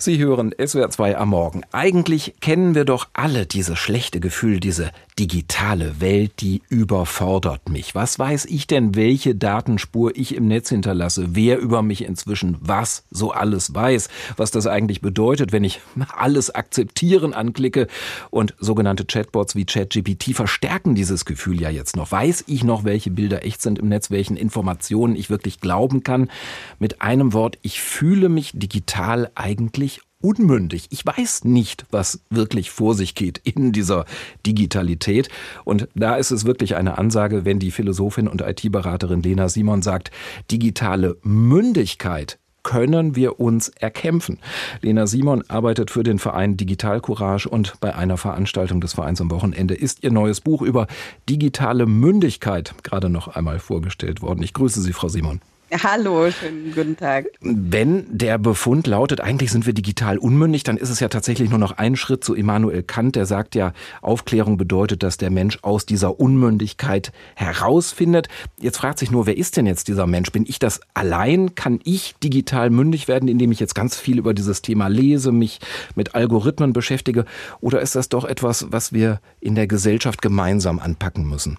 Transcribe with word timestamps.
Sie 0.00 0.18
hören 0.18 0.54
SWR 0.64 0.90
2 0.90 1.18
am 1.18 1.30
Morgen. 1.30 1.62
Eigentlich 1.72 2.34
kennen 2.40 2.76
wir 2.76 2.84
doch 2.84 3.08
alle 3.14 3.46
dieses 3.46 3.80
schlechte 3.80 4.20
Gefühl, 4.20 4.60
diese 4.60 4.92
digitale 5.18 6.00
Welt, 6.00 6.34
die 6.38 6.62
überfordert 6.68 7.68
mich. 7.68 7.96
Was 7.96 8.16
weiß 8.16 8.44
ich 8.44 8.68
denn, 8.68 8.94
welche 8.94 9.34
Datenspur 9.34 10.12
ich 10.14 10.36
im 10.36 10.46
Netz 10.46 10.68
hinterlasse, 10.68 11.30
wer 11.34 11.58
über 11.58 11.82
mich 11.82 12.04
inzwischen 12.04 12.56
was 12.60 13.02
so 13.10 13.32
alles 13.32 13.74
weiß, 13.74 14.08
was 14.36 14.52
das 14.52 14.68
eigentlich 14.68 15.00
bedeutet, 15.00 15.50
wenn 15.50 15.64
ich 15.64 15.80
alles 16.16 16.54
akzeptieren 16.54 17.34
anklicke 17.34 17.88
und 18.30 18.54
sogenannte 18.60 19.04
Chatbots 19.04 19.56
wie 19.56 19.64
ChatGPT 19.64 20.36
verstärken 20.36 20.94
dieses 20.94 21.24
Gefühl 21.24 21.60
ja 21.60 21.70
jetzt 21.70 21.96
noch. 21.96 22.12
Weiß 22.12 22.44
ich 22.46 22.62
noch, 22.62 22.84
welche 22.84 23.10
Bilder 23.10 23.44
echt 23.44 23.62
sind 23.62 23.80
im 23.80 23.88
Netz, 23.88 24.12
welchen 24.12 24.36
Informationen 24.36 25.16
ich 25.16 25.28
wirklich 25.28 25.60
glauben 25.60 26.04
kann? 26.04 26.30
Mit 26.78 27.02
einem 27.02 27.32
Wort, 27.32 27.58
ich 27.62 27.82
fühle 27.82 28.28
mich 28.28 28.52
digital 28.54 29.32
eigentlich 29.34 29.87
unmündig. 30.20 30.86
Ich 30.90 31.04
weiß 31.06 31.44
nicht, 31.44 31.86
was 31.90 32.20
wirklich 32.30 32.70
vor 32.70 32.94
sich 32.94 33.14
geht 33.14 33.38
in 33.38 33.72
dieser 33.72 34.04
Digitalität. 34.46 35.28
Und 35.64 35.88
da 35.94 36.16
ist 36.16 36.30
es 36.30 36.44
wirklich 36.44 36.76
eine 36.76 36.98
Ansage, 36.98 37.44
wenn 37.44 37.58
die 37.58 37.70
Philosophin 37.70 38.28
und 38.28 38.42
IT-Beraterin 38.42 39.22
Lena 39.22 39.48
Simon 39.48 39.82
sagt, 39.82 40.10
digitale 40.50 41.16
Mündigkeit 41.22 42.38
können 42.64 43.16
wir 43.16 43.40
uns 43.40 43.68
erkämpfen. 43.68 44.38
Lena 44.82 45.06
Simon 45.06 45.42
arbeitet 45.48 45.90
für 45.90 46.02
den 46.02 46.18
Verein 46.18 46.56
Digital 46.56 47.00
Courage 47.00 47.48
und 47.48 47.80
bei 47.80 47.94
einer 47.94 48.18
Veranstaltung 48.18 48.80
des 48.80 48.92
Vereins 48.94 49.20
am 49.20 49.30
Wochenende 49.30 49.74
ist 49.74 50.02
ihr 50.02 50.10
neues 50.10 50.40
Buch 50.40 50.60
über 50.60 50.86
digitale 51.28 51.86
Mündigkeit 51.86 52.74
gerade 52.82 53.08
noch 53.08 53.28
einmal 53.28 53.58
vorgestellt 53.58 54.20
worden. 54.20 54.42
Ich 54.42 54.52
grüße 54.52 54.82
Sie, 54.82 54.92
Frau 54.92 55.08
Simon. 55.08 55.40
Hallo, 55.70 56.30
schönen 56.30 56.72
guten 56.74 56.96
Tag. 56.96 57.26
Wenn 57.42 58.06
der 58.08 58.38
Befund 58.38 58.86
lautet, 58.86 59.20
eigentlich 59.20 59.52
sind 59.52 59.66
wir 59.66 59.74
digital 59.74 60.16
unmündig, 60.16 60.62
dann 60.62 60.78
ist 60.78 60.88
es 60.88 60.98
ja 60.98 61.08
tatsächlich 61.08 61.50
nur 61.50 61.58
noch 61.58 61.72
ein 61.72 61.94
Schritt 61.94 62.24
zu 62.24 62.34
Immanuel 62.34 62.82
Kant, 62.82 63.16
der 63.16 63.26
sagt 63.26 63.54
ja, 63.54 63.74
Aufklärung 64.00 64.56
bedeutet, 64.56 65.02
dass 65.02 65.18
der 65.18 65.28
Mensch 65.28 65.58
aus 65.60 65.84
dieser 65.84 66.18
Unmündigkeit 66.18 67.12
herausfindet. 67.34 68.28
Jetzt 68.58 68.78
fragt 68.78 68.98
sich 68.98 69.10
nur, 69.10 69.26
wer 69.26 69.36
ist 69.36 69.58
denn 69.58 69.66
jetzt 69.66 69.88
dieser 69.88 70.06
Mensch? 70.06 70.32
Bin 70.32 70.46
ich 70.48 70.58
das 70.58 70.80
allein? 70.94 71.54
Kann 71.54 71.80
ich 71.84 72.14
digital 72.24 72.70
mündig 72.70 73.06
werden, 73.06 73.28
indem 73.28 73.52
ich 73.52 73.60
jetzt 73.60 73.74
ganz 73.74 73.98
viel 73.98 74.18
über 74.18 74.32
dieses 74.32 74.62
Thema 74.62 74.88
lese, 74.88 75.32
mich 75.32 75.60
mit 75.94 76.14
Algorithmen 76.14 76.72
beschäftige? 76.72 77.26
Oder 77.60 77.82
ist 77.82 77.94
das 77.94 78.08
doch 78.08 78.24
etwas, 78.24 78.68
was 78.70 78.94
wir 78.94 79.20
in 79.38 79.54
der 79.54 79.66
Gesellschaft 79.66 80.22
gemeinsam 80.22 80.78
anpacken 80.78 81.28
müssen? 81.28 81.58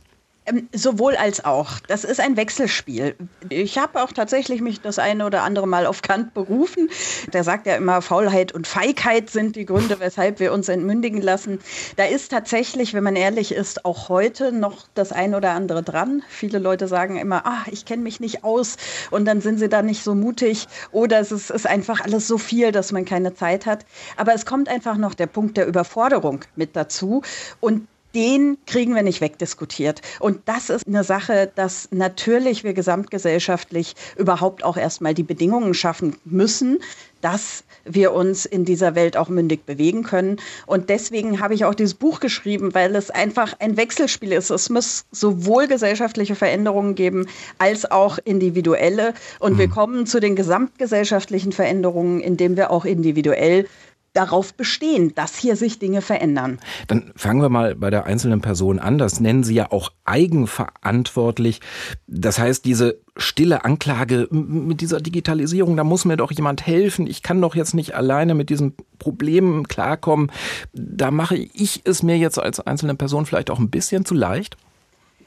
Ähm, 0.49 0.69
sowohl 0.73 1.15
als 1.15 1.45
auch. 1.45 1.79
Das 1.87 2.03
ist 2.03 2.19
ein 2.19 2.37
Wechselspiel. 2.37 3.15
Ich 3.49 3.77
habe 3.77 4.01
auch 4.01 4.11
tatsächlich 4.11 4.61
mich 4.61 4.81
das 4.81 4.99
eine 4.99 5.25
oder 5.25 5.43
andere 5.43 5.67
Mal 5.67 5.85
auf 5.85 6.01
Kant 6.01 6.33
berufen. 6.33 6.89
Der 7.33 7.43
sagt 7.43 7.67
ja 7.67 7.75
immer, 7.75 8.01
Faulheit 8.01 8.51
und 8.51 8.67
Feigheit 8.67 9.29
sind 9.29 9.55
die 9.55 9.65
Gründe, 9.65 9.99
weshalb 9.99 10.39
wir 10.39 10.53
uns 10.53 10.69
entmündigen 10.69 11.21
lassen. 11.21 11.59
Da 11.97 12.05
ist 12.05 12.29
tatsächlich, 12.29 12.93
wenn 12.93 13.03
man 13.03 13.15
ehrlich 13.15 13.51
ist, 13.51 13.85
auch 13.85 14.09
heute 14.09 14.51
noch 14.51 14.87
das 14.93 15.11
eine 15.11 15.37
oder 15.37 15.51
andere 15.51 15.83
dran. 15.83 16.23
Viele 16.29 16.59
Leute 16.59 16.87
sagen 16.87 17.17
immer, 17.17 17.45
ah, 17.45 17.65
ich 17.71 17.85
kenne 17.85 18.03
mich 18.03 18.19
nicht 18.19 18.43
aus 18.43 18.77
und 19.11 19.25
dann 19.25 19.41
sind 19.41 19.59
sie 19.59 19.69
da 19.69 19.81
nicht 19.81 20.03
so 20.03 20.15
mutig 20.15 20.67
oder 20.91 21.19
es 21.19 21.31
ist, 21.31 21.51
ist 21.51 21.67
einfach 21.67 22.01
alles 22.01 22.27
so 22.27 22.37
viel, 22.37 22.71
dass 22.71 22.91
man 22.91 23.05
keine 23.05 23.33
Zeit 23.33 23.65
hat. 23.65 23.85
Aber 24.17 24.33
es 24.33 24.45
kommt 24.45 24.69
einfach 24.69 24.97
noch 24.97 25.13
der 25.13 25.27
Punkt 25.27 25.57
der 25.57 25.67
Überforderung 25.67 26.41
mit 26.55 26.75
dazu 26.75 27.21
und 27.59 27.87
den 28.15 28.57
kriegen 28.65 28.95
wir 28.95 29.03
nicht 29.03 29.21
wegdiskutiert. 29.21 30.01
Und 30.19 30.41
das 30.45 30.69
ist 30.69 30.87
eine 30.87 31.03
Sache, 31.03 31.51
dass 31.55 31.89
natürlich 31.91 32.63
wir 32.63 32.73
gesamtgesellschaftlich 32.73 33.95
überhaupt 34.17 34.63
auch 34.63 34.77
erstmal 34.77 35.13
die 35.13 35.23
Bedingungen 35.23 35.73
schaffen 35.73 36.15
müssen, 36.25 36.79
dass 37.21 37.63
wir 37.85 38.13
uns 38.13 38.45
in 38.45 38.65
dieser 38.65 38.95
Welt 38.95 39.17
auch 39.17 39.29
mündig 39.29 39.65
bewegen 39.65 40.03
können. 40.03 40.37
Und 40.65 40.89
deswegen 40.89 41.39
habe 41.39 41.53
ich 41.53 41.65
auch 41.65 41.75
dieses 41.75 41.93
Buch 41.93 42.19
geschrieben, 42.19 42.73
weil 42.73 42.95
es 42.95 43.09
einfach 43.11 43.53
ein 43.59 43.77
Wechselspiel 43.77 44.31
ist. 44.31 44.49
Es 44.49 44.69
muss 44.69 45.05
sowohl 45.11 45.67
gesellschaftliche 45.67 46.35
Veränderungen 46.35 46.95
geben 46.95 47.27
als 47.57 47.89
auch 47.89 48.17
individuelle. 48.23 49.13
Und 49.39 49.53
mhm. 49.53 49.57
wir 49.57 49.69
kommen 49.69 50.05
zu 50.05 50.19
den 50.19 50.35
gesamtgesellschaftlichen 50.35 51.51
Veränderungen, 51.51 52.21
indem 52.21 52.57
wir 52.57 52.71
auch 52.71 52.85
individuell 52.85 53.67
darauf 54.13 54.53
bestehen, 54.53 55.13
dass 55.15 55.37
hier 55.37 55.55
sich 55.55 55.79
Dinge 55.79 56.01
verändern. 56.01 56.59
Dann 56.87 57.11
fangen 57.15 57.41
wir 57.41 57.49
mal 57.49 57.75
bei 57.75 57.89
der 57.89 58.05
einzelnen 58.05 58.41
Person 58.41 58.79
an. 58.79 58.97
Das 58.97 59.19
nennen 59.19 59.43
Sie 59.43 59.55
ja 59.55 59.71
auch 59.71 59.91
eigenverantwortlich. 60.05 61.61
Das 62.07 62.39
heißt, 62.39 62.65
diese 62.65 62.99
stille 63.17 63.65
Anklage 63.65 64.27
mit 64.31 64.81
dieser 64.81 64.99
Digitalisierung, 64.99 65.77
da 65.77 65.83
muss 65.83 66.05
mir 66.05 66.17
doch 66.17 66.31
jemand 66.31 66.65
helfen. 66.65 67.07
Ich 67.07 67.21
kann 67.21 67.41
doch 67.41 67.55
jetzt 67.55 67.73
nicht 67.73 67.95
alleine 67.95 68.33
mit 68.33 68.49
diesen 68.49 68.75
Problemen 68.97 69.67
klarkommen. 69.67 70.31
Da 70.73 71.11
mache 71.11 71.37
ich 71.37 71.81
es 71.85 72.03
mir 72.03 72.17
jetzt 72.17 72.39
als 72.39 72.59
einzelne 72.59 72.95
Person 72.95 73.25
vielleicht 73.25 73.49
auch 73.51 73.59
ein 73.59 73.69
bisschen 73.69 74.05
zu 74.05 74.15
leicht. 74.15 74.57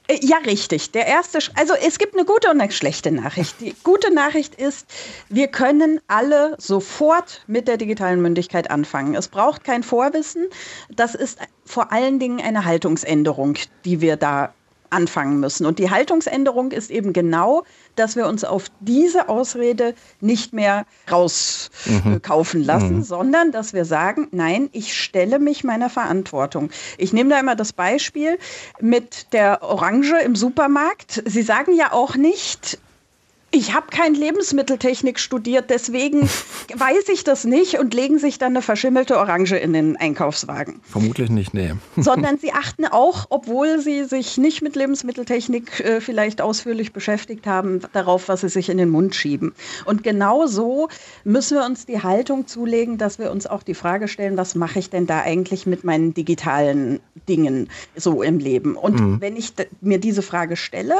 Äh, 0.09 0.19
ja, 0.21 0.39
richtig. 0.39 0.91
Der 0.93 1.07
erste, 1.07 1.39
also 1.55 1.75
es 1.75 1.99
gibt 1.99 2.15
eine 2.15 2.25
gute 2.25 2.51
und 2.51 2.61
eine 2.61 2.73
schlechte 2.73 3.11
Nachricht. 3.11 3.61
Die 3.61 3.75
gute 3.83 4.13
Nachricht 4.13 4.55
ist, 4.57 4.87
wir 5.29 5.49
können 5.49 6.01
alle 6.09 6.55
sofort 6.59 7.43
mit 7.47 7.69
der 7.69 7.77
digitalen 7.77 8.21
Mündigkeit 8.21 8.71
anfangen. 8.71 9.15
Es 9.15 9.29
braucht 9.29 9.65
kein 9.65 9.83
Vorwissen. 9.83 10.47
Das 10.91 11.15
ist 11.15 11.39
vor 11.65 11.93
allen 11.93 12.19
Dingen 12.19 12.41
eine 12.41 12.65
Haltungsänderung, 12.65 13.55
die 13.85 14.01
wir 14.01 14.17
da 14.17 14.55
anfangen 14.93 15.41
müssen. 15.41 15.67
Und 15.67 15.79
die 15.79 15.91
Haltungsänderung 15.91 16.71
ist 16.71 16.91
eben 16.91 17.13
genau, 17.13 17.65
dass 17.97 18.17
wir 18.17 18.27
uns 18.27 18.45
auf 18.45 18.67
diese 18.81 19.29
Ausrede 19.29 19.95
nicht 20.21 20.53
mehr 20.53 20.87
rauskaufen 21.11 22.61
mhm. 22.61 22.67
lassen, 22.67 22.97
mhm. 22.97 23.03
sondern 23.03 23.53
dass 23.53 23.73
wir 23.73 23.85
sagen, 23.85 24.29
nein, 24.31 24.69
ich 24.73 24.95
stelle 24.95 25.39
mich 25.39 25.65
meiner 25.65 25.91
Verantwortung. 25.91 26.71
Ich 26.99 27.13
nehme 27.13 27.31
da 27.31 27.41
immer 27.41 27.57
das 27.57 27.73
Beispiel 27.73 28.39
mit 28.81 29.33
der 29.33 29.63
Orange 29.63 30.21
im 30.25 30.37
Supermarkt. 30.37 31.23
Sie 31.27 31.43
sagen 31.43 31.75
ja 31.75 31.93
auch 31.93 32.17
nicht, 32.17 32.79
ich 33.55 33.75
habe 33.75 33.87
kein 33.91 34.15
Lebensmitteltechnik 34.15 35.21
studiert, 35.21 35.69
deswegen 35.69 36.23
weiß 36.75 37.09
ich 37.13 37.23
das 37.23 37.45
nicht 37.45 37.79
und 37.79 37.93
legen 37.93 38.19
sich 38.19 38.39
dann 38.39 38.53
eine 38.53 38.63
verschimmelte 38.63 39.19
Orange 39.19 39.57
in 39.57 39.75
den 39.75 39.97
Einkaufswagen. 39.97 40.81
Vermutlich 40.83 41.29
nicht, 41.29 41.53
nee. 41.53 41.75
Sondern 41.97 42.39
sie 42.39 42.53
achten 42.53 42.87
auch, 42.87 43.27
obwohl 43.29 43.79
sie 43.79 44.05
sich 44.05 44.39
nicht 44.39 44.63
mit 44.63 44.75
Lebensmitteltechnik 44.75 45.81
äh, 45.81 46.01
vielleicht 46.01 46.41
ausführlich 46.41 46.95
beschäftigt 46.95 47.47
haben, 47.47 47.81
darauf, 47.93 48.29
was 48.29 48.41
sie 48.41 48.49
sich 48.49 48.71
in 48.71 48.79
den 48.79 48.89
Mund 48.89 49.15
schieben. 49.15 49.53
Und 49.85 50.03
genau 50.03 50.47
so 50.47 50.89
müssen 51.25 51.59
wir 51.59 51.67
uns 51.67 51.85
die 51.85 52.03
Haltung 52.03 52.47
zulegen, 52.47 52.97
dass 52.97 53.19
wir 53.19 53.31
uns 53.31 53.47
auch 53.47 53.63
die 53.63 53.75
Frage 53.75 54.09
stellen, 54.09 54.39
was 54.39 54.55
mache 54.55 54.79
ich 54.79 54.89
denn 54.89 55.07
da 55.07 55.21
eigentlich 55.21 55.67
mit 55.67 55.85
meinen 55.85 56.15
digitalen 56.15 57.01
Dingen 57.29 57.69
so 57.97 58.23
im 58.23 58.39
Leben? 58.39 58.77
Und 58.77 58.99
mhm. 58.99 59.21
wenn 59.21 59.37
ich 59.37 59.53
mir 59.83 59.99
diese 59.99 60.23
Frage 60.23 60.57
stelle, 60.57 60.95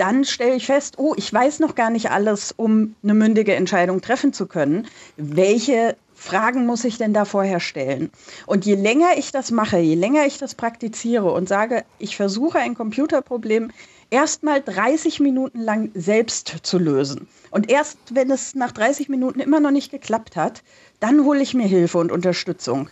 dann 0.00 0.24
stelle 0.24 0.54
ich 0.54 0.66
fest, 0.66 0.94
oh, 0.98 1.12
ich 1.16 1.30
weiß 1.32 1.60
noch 1.60 1.74
gar 1.74 1.90
nicht 1.90 2.10
alles, 2.10 2.54
um 2.56 2.94
eine 3.02 3.12
mündige 3.12 3.54
Entscheidung 3.54 4.00
treffen 4.00 4.32
zu 4.32 4.46
können. 4.46 4.86
Welche 5.18 5.94
Fragen 6.14 6.64
muss 6.64 6.84
ich 6.84 6.96
denn 6.96 7.12
da 7.12 7.26
vorher 7.26 7.60
stellen? 7.60 8.10
Und 8.46 8.64
je 8.64 8.76
länger 8.76 9.18
ich 9.18 9.30
das 9.30 9.50
mache, 9.50 9.78
je 9.78 9.94
länger 9.94 10.24
ich 10.24 10.38
das 10.38 10.54
praktiziere 10.54 11.30
und 11.30 11.48
sage, 11.48 11.84
ich 11.98 12.16
versuche 12.16 12.58
ein 12.58 12.74
Computerproblem 12.74 13.72
erstmal 14.08 14.62
30 14.62 15.20
Minuten 15.20 15.60
lang 15.60 15.90
selbst 15.94 16.54
zu 16.62 16.78
lösen. 16.78 17.28
Und 17.50 17.70
erst 17.70 17.98
wenn 18.10 18.30
es 18.30 18.54
nach 18.54 18.72
30 18.72 19.10
Minuten 19.10 19.40
immer 19.40 19.60
noch 19.60 19.70
nicht 19.70 19.90
geklappt 19.90 20.34
hat, 20.34 20.62
dann 20.98 21.24
hole 21.24 21.42
ich 21.42 21.52
mir 21.54 21.66
Hilfe 21.66 21.98
und 21.98 22.10
Unterstützung 22.10 22.88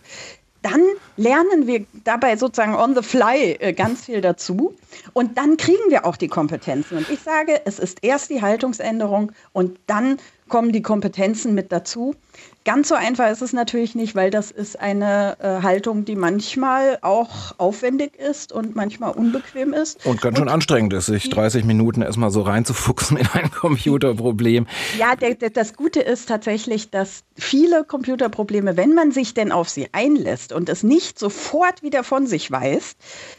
dann 0.61 0.81
lernen 1.15 1.67
wir 1.67 1.85
dabei 2.03 2.35
sozusagen 2.35 2.75
on 2.75 2.95
the 2.95 3.01
fly 3.01 3.57
äh, 3.59 3.73
ganz 3.73 4.05
viel 4.05 4.21
dazu 4.21 4.75
und 5.13 5.37
dann 5.37 5.57
kriegen 5.57 5.89
wir 5.89 6.05
auch 6.05 6.17
die 6.17 6.27
Kompetenzen. 6.27 6.97
Und 6.97 7.09
ich 7.09 7.21
sage, 7.21 7.61
es 7.65 7.79
ist 7.79 7.99
erst 8.03 8.29
die 8.29 8.41
Haltungsänderung 8.41 9.31
und 9.53 9.79
dann 9.87 10.17
kommen 10.49 10.71
die 10.71 10.81
Kompetenzen 10.81 11.53
mit 11.53 11.71
dazu. 11.71 12.15
Ganz 12.65 12.89
so 12.89 12.95
einfach 12.95 13.31
ist 13.31 13.41
es 13.41 13.53
natürlich 13.53 13.95
nicht, 13.95 14.15
weil 14.15 14.29
das 14.31 14.51
ist 14.51 14.79
eine 14.79 15.37
äh, 15.39 15.63
Haltung, 15.63 16.05
die 16.05 16.15
manchmal 16.15 16.99
auch 17.01 17.53
aufwendig 17.57 18.15
ist 18.19 18.51
und 18.51 18.75
manchmal 18.75 19.11
unbequem 19.11 19.73
ist. 19.73 20.05
Und 20.05 20.21
ganz 20.21 20.37
schön 20.37 20.47
und 20.47 20.53
anstrengend 20.53 20.93
ist, 20.93 21.07
sich 21.07 21.29
30 21.29 21.63
Minuten 21.63 22.01
erstmal 22.01 22.31
so 22.31 22.41
reinzufuchsen 22.41 23.17
in 23.17 23.27
ein 23.33 23.49
Computerproblem. 23.49 24.67
Ja, 24.99 25.15
der, 25.15 25.35
der, 25.35 25.49
das 25.49 25.73
Gute 25.73 26.01
ist 26.01 26.27
tatsächlich, 26.27 26.91
dass 26.91 27.23
viele 27.37 27.85
Computerprobleme, 27.85 28.77
wenn 28.77 28.93
man 28.93 29.11
sich 29.11 29.33
denn 29.33 29.51
auf 29.51 29.69
sie 29.69 29.87
einlässt 29.93 30.51
und 30.51 30.69
es 30.69 30.83
nicht 30.83 31.17
sofort 31.17 31.81
wieder 31.81 32.03
von 32.03 32.27
sich 32.27 32.51
weist, 32.51 32.97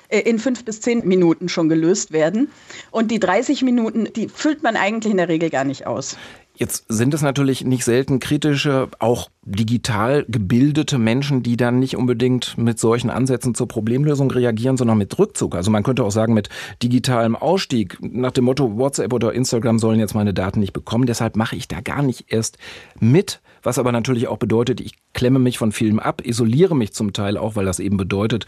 äh, 0.08 0.20
in 0.20 0.38
fünf 0.38 0.64
bis 0.64 0.80
zehn 0.80 1.06
Minuten 1.06 1.48
schon 1.48 1.68
gelöst 1.68 2.10
werden. 2.10 2.50
Und 2.90 3.10
die 3.10 3.20
30 3.20 3.62
Minuten, 3.62 4.08
die 4.16 4.28
füllt 4.28 4.62
man 4.62 4.76
eigentlich 4.76 5.10
in 5.10 5.18
der 5.18 5.28
Regel 5.28 5.50
gar 5.50 5.64
nicht 5.64 5.86
aus. 5.86 6.16
Jetzt 6.60 6.84
sind 6.88 7.14
es 7.14 7.22
natürlich 7.22 7.64
nicht 7.64 7.86
selten 7.86 8.20
kritische, 8.20 8.88
auch 8.98 9.30
digital 9.44 10.26
gebildete 10.28 10.98
Menschen, 10.98 11.42
die 11.42 11.56
dann 11.56 11.78
nicht 11.78 11.96
unbedingt 11.96 12.58
mit 12.58 12.78
solchen 12.78 13.08
Ansätzen 13.08 13.54
zur 13.54 13.66
Problemlösung 13.66 14.30
reagieren, 14.30 14.76
sondern 14.76 14.98
mit 14.98 15.18
Rückzug. 15.18 15.54
Also 15.54 15.70
man 15.70 15.82
könnte 15.82 16.04
auch 16.04 16.10
sagen 16.10 16.34
mit 16.34 16.50
digitalem 16.82 17.34
Ausstieg 17.34 17.96
nach 18.02 18.32
dem 18.32 18.44
Motto 18.44 18.76
WhatsApp 18.76 19.10
oder 19.14 19.32
Instagram 19.32 19.78
sollen 19.78 19.98
jetzt 19.98 20.14
meine 20.14 20.34
Daten 20.34 20.60
nicht 20.60 20.74
bekommen. 20.74 21.06
Deshalb 21.06 21.34
mache 21.34 21.56
ich 21.56 21.66
da 21.66 21.80
gar 21.80 22.02
nicht 22.02 22.26
erst 22.30 22.58
mit. 23.00 23.40
Was 23.62 23.78
aber 23.78 23.90
natürlich 23.90 24.28
auch 24.28 24.36
bedeutet, 24.36 24.82
ich 24.82 24.92
klemme 25.14 25.38
mich 25.38 25.56
von 25.56 25.72
vielem 25.72 25.98
ab, 25.98 26.20
isoliere 26.22 26.76
mich 26.76 26.92
zum 26.92 27.14
Teil 27.14 27.38
auch, 27.38 27.56
weil 27.56 27.64
das 27.64 27.80
eben 27.80 27.96
bedeutet, 27.96 28.44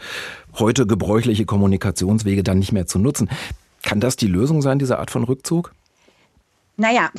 heute 0.59 0.85
gebräuchliche 0.85 1.45
Kommunikationswege 1.45 2.43
dann 2.43 2.59
nicht 2.59 2.73
mehr 2.73 2.85
zu 2.85 2.99
nutzen. 2.99 3.27
Kann 3.81 3.99
das 3.99 4.17
die 4.17 4.27
Lösung 4.27 4.61
sein, 4.61 4.77
diese 4.77 4.99
Art 4.99 5.09
von 5.09 5.23
Rückzug? 5.23 5.73
Naja, 6.75 7.11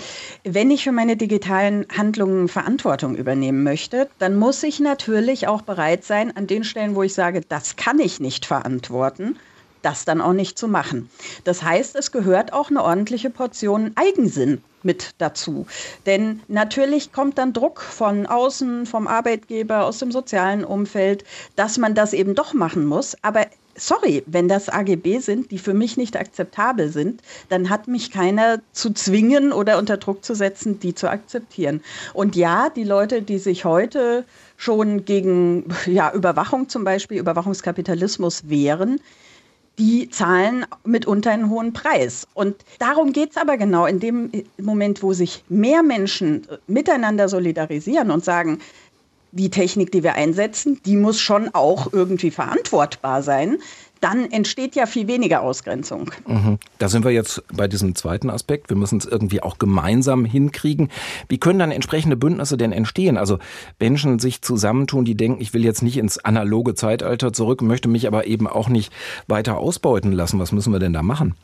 wenn 0.42 0.72
ich 0.72 0.82
für 0.82 0.90
meine 0.90 1.16
digitalen 1.16 1.86
Handlungen 1.96 2.48
Verantwortung 2.48 3.14
übernehmen 3.14 3.62
möchte, 3.62 4.08
dann 4.18 4.34
muss 4.34 4.64
ich 4.64 4.80
natürlich 4.80 5.46
auch 5.46 5.62
bereit 5.62 6.02
sein, 6.02 6.36
an 6.36 6.48
den 6.48 6.64
Stellen, 6.64 6.96
wo 6.96 7.04
ich 7.04 7.14
sage, 7.14 7.40
das 7.48 7.76
kann 7.76 8.00
ich 8.00 8.18
nicht 8.18 8.46
verantworten, 8.46 9.36
das 9.82 10.04
dann 10.04 10.20
auch 10.20 10.32
nicht 10.32 10.58
zu 10.58 10.66
machen. 10.66 11.08
Das 11.44 11.62
heißt, 11.62 11.94
es 11.94 12.10
gehört 12.10 12.52
auch 12.52 12.68
eine 12.68 12.82
ordentliche 12.82 13.30
Portion 13.30 13.92
Eigensinn 13.94 14.60
mit 14.82 15.10
dazu. 15.18 15.66
Denn 16.04 16.40
natürlich 16.48 17.12
kommt 17.12 17.38
dann 17.38 17.52
Druck 17.52 17.80
von 17.80 18.26
außen, 18.26 18.86
vom 18.86 19.06
Arbeitgeber, 19.06 19.84
aus 19.84 19.98
dem 19.98 20.10
sozialen 20.10 20.64
Umfeld, 20.64 21.22
dass 21.54 21.78
man 21.78 21.94
das 21.94 22.12
eben 22.12 22.34
doch 22.34 22.54
machen 22.54 22.86
muss. 22.86 23.16
Aber 23.22 23.46
sorry, 23.76 24.22
wenn 24.26 24.48
das 24.48 24.68
AGB 24.68 25.18
sind, 25.18 25.50
die 25.50 25.58
für 25.58 25.74
mich 25.74 25.96
nicht 25.96 26.16
akzeptabel 26.16 26.90
sind, 26.90 27.22
dann 27.48 27.70
hat 27.70 27.88
mich 27.88 28.10
keiner 28.10 28.60
zu 28.72 28.92
zwingen 28.92 29.52
oder 29.52 29.78
unter 29.78 29.96
Druck 29.96 30.24
zu 30.24 30.34
setzen, 30.34 30.80
die 30.80 30.94
zu 30.94 31.08
akzeptieren. 31.10 31.82
Und 32.12 32.36
ja, 32.36 32.70
die 32.70 32.84
Leute, 32.84 33.22
die 33.22 33.38
sich 33.38 33.64
heute 33.64 34.24
schon 34.56 35.04
gegen 35.04 35.66
ja, 35.86 36.12
Überwachung 36.12 36.68
zum 36.68 36.84
Beispiel, 36.84 37.18
Überwachungskapitalismus 37.18 38.48
wehren, 38.48 39.00
die 39.78 40.08
zahlen 40.08 40.66
mitunter 40.84 41.32
einen 41.32 41.50
hohen 41.50 41.72
Preis. 41.72 42.28
Und 42.34 42.56
darum 42.78 43.12
geht 43.12 43.30
es 43.32 43.36
aber 43.36 43.56
genau 43.56 43.86
in 43.86 43.98
dem 43.98 44.30
Moment, 44.60 45.02
wo 45.02 45.12
sich 45.12 45.44
mehr 45.48 45.82
Menschen 45.82 46.46
miteinander 46.66 47.28
solidarisieren 47.28 48.10
und 48.10 48.24
sagen, 48.24 48.60
die 49.34 49.50
Technik, 49.50 49.92
die 49.92 50.02
wir 50.02 50.14
einsetzen, 50.14 50.80
die 50.84 50.96
muss 50.96 51.20
schon 51.20 51.48
auch 51.52 51.92
irgendwie 51.92 52.30
verantwortbar 52.30 53.22
sein. 53.22 53.58
Dann 54.00 54.30
entsteht 54.30 54.74
ja 54.76 54.84
viel 54.84 55.08
weniger 55.08 55.40
Ausgrenzung. 55.40 56.10
Mhm. 56.26 56.58
Da 56.78 56.88
sind 56.88 57.04
wir 57.04 57.10
jetzt 57.10 57.42
bei 57.52 57.68
diesem 57.68 57.94
zweiten 57.94 58.28
Aspekt. 58.28 58.68
Wir 58.68 58.76
müssen 58.76 58.98
es 58.98 59.06
irgendwie 59.06 59.42
auch 59.42 59.58
gemeinsam 59.58 60.26
hinkriegen. 60.26 60.90
Wie 61.28 61.38
können 61.38 61.58
dann 61.58 61.70
entsprechende 61.70 62.16
Bündnisse 62.16 62.58
denn 62.58 62.72
entstehen? 62.72 63.16
Also 63.16 63.38
Menschen 63.78 64.18
sich 64.18 64.42
zusammentun, 64.42 65.06
die 65.06 65.14
denken, 65.14 65.40
ich 65.40 65.54
will 65.54 65.64
jetzt 65.64 65.82
nicht 65.82 65.96
ins 65.96 66.18
analoge 66.18 66.74
Zeitalter 66.74 67.32
zurück, 67.32 67.62
möchte 67.62 67.88
mich 67.88 68.06
aber 68.06 68.26
eben 68.26 68.46
auch 68.46 68.68
nicht 68.68 68.92
weiter 69.26 69.56
ausbeuten 69.56 70.12
lassen. 70.12 70.38
Was 70.38 70.52
müssen 70.52 70.72
wir 70.72 70.80
denn 70.80 70.92
da 70.92 71.02
machen? 71.02 71.34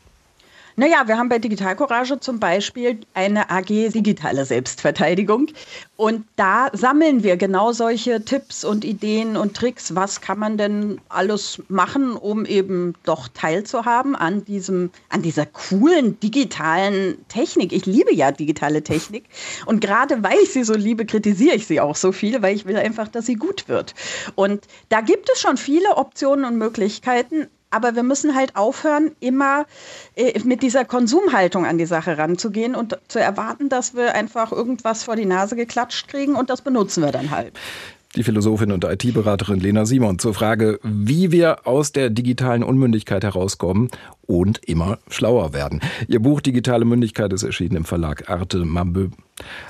Naja, 0.75 1.07
wir 1.07 1.17
haben 1.17 1.29
bei 1.29 1.39
Digitalcourage 1.39 2.19
zum 2.19 2.39
Beispiel 2.39 3.01
eine 3.13 3.49
AG 3.49 3.67
Digitale 3.67 4.45
Selbstverteidigung. 4.45 5.47
Und 5.97 6.25
da 6.35 6.69
sammeln 6.73 7.23
wir 7.23 7.37
genau 7.37 7.73
solche 7.73 8.23
Tipps 8.23 8.63
und 8.63 8.85
Ideen 8.85 9.37
und 9.37 9.55
Tricks. 9.55 9.93
Was 9.95 10.21
kann 10.21 10.39
man 10.39 10.57
denn 10.57 10.99
alles 11.09 11.61
machen, 11.67 12.15
um 12.15 12.45
eben 12.45 12.95
doch 13.03 13.27
teilzuhaben 13.27 14.15
an 14.15 14.45
diesem, 14.45 14.91
an 15.09 15.21
dieser 15.21 15.45
coolen 15.45 16.19
digitalen 16.19 17.17
Technik? 17.27 17.73
Ich 17.73 17.85
liebe 17.85 18.13
ja 18.13 18.31
digitale 18.31 18.81
Technik. 18.81 19.25
Und 19.65 19.81
gerade 19.81 20.23
weil 20.23 20.37
ich 20.41 20.53
sie 20.53 20.63
so 20.63 20.73
liebe, 20.73 21.05
kritisiere 21.05 21.55
ich 21.55 21.67
sie 21.67 21.79
auch 21.81 21.95
so 21.95 22.11
viel, 22.11 22.41
weil 22.41 22.55
ich 22.55 22.65
will 22.65 22.77
einfach, 22.77 23.09
dass 23.09 23.25
sie 23.25 23.35
gut 23.35 23.67
wird. 23.67 23.93
Und 24.35 24.67
da 24.89 25.01
gibt 25.01 25.29
es 25.31 25.41
schon 25.41 25.57
viele 25.57 25.97
Optionen 25.97 26.45
und 26.45 26.57
Möglichkeiten. 26.57 27.47
Aber 27.71 27.95
wir 27.95 28.03
müssen 28.03 28.35
halt 28.35 28.55
aufhören, 28.55 29.11
immer 29.19 29.65
äh, 30.15 30.39
mit 30.43 30.61
dieser 30.61 30.85
Konsumhaltung 30.85 31.65
an 31.65 31.77
die 31.77 31.85
Sache 31.85 32.17
ranzugehen 32.17 32.75
und 32.75 32.97
zu 33.07 33.19
erwarten, 33.19 33.69
dass 33.69 33.95
wir 33.95 34.13
einfach 34.13 34.51
irgendwas 34.51 35.03
vor 35.03 35.15
die 35.15 35.25
Nase 35.25 35.55
geklatscht 35.55 36.07
kriegen 36.07 36.35
und 36.35 36.49
das 36.49 36.61
benutzen 36.61 37.03
wir 37.03 37.11
dann 37.11 37.31
halt. 37.31 37.53
Die 38.17 38.23
Philosophin 38.23 38.73
und 38.73 38.83
IT-Beraterin 38.83 39.61
Lena 39.61 39.85
Simon 39.85 40.19
zur 40.19 40.33
Frage, 40.33 40.81
wie 40.83 41.31
wir 41.31 41.65
aus 41.65 41.93
der 41.93 42.09
digitalen 42.09 42.61
Unmündigkeit 42.61 43.23
herauskommen 43.23 43.89
und 44.23 44.59
immer 44.67 44.99
schlauer 45.09 45.53
werden. 45.53 45.79
Ihr 46.09 46.19
Buch 46.19 46.41
Digitale 46.41 46.83
Mündigkeit 46.83 47.31
ist 47.31 47.43
erschienen 47.43 47.77
im 47.77 47.85
Verlag 47.85 48.29
Arte, 48.29 48.67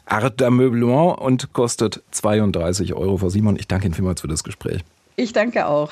Arte 0.07 0.49
Meublement 0.49 1.19
und 1.19 1.53
kostet 1.53 2.01
32 2.09 2.95
Euro. 2.95 3.17
Frau 3.17 3.29
Simon, 3.29 3.57
ich 3.57 3.67
danke 3.67 3.85
Ihnen 3.85 3.93
vielmals 3.93 4.21
für 4.21 4.27
das 4.27 4.43
Gespräch. 4.43 4.81
Ich 5.17 5.33
danke 5.33 5.67
auch. 5.67 5.91